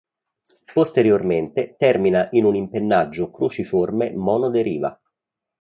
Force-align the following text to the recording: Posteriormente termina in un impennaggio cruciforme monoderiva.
Posteriormente 0.73 1.75
termina 1.77 2.27
in 2.31 2.45
un 2.45 2.55
impennaggio 2.55 3.29
cruciforme 3.29 4.15
monoderiva. 4.15 4.99